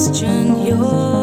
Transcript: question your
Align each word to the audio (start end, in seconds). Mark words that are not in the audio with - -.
question 0.00 0.64
your 0.64 1.19